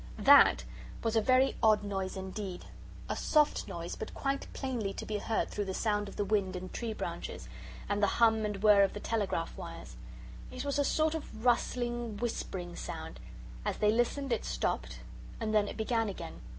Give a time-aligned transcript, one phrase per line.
[0.17, 0.63] "That"
[1.03, 2.65] was a very odd noise indeed
[3.07, 6.55] a soft noise, but quite plainly to be heard through the sound of the wind
[6.55, 7.47] in tree branches,
[7.87, 9.97] and the hum and whir of the telegraph wires.
[10.49, 13.19] It was a sort of rustling, whispering sound.
[13.63, 15.01] As they listened it stopped,
[15.39, 16.41] and then it began again.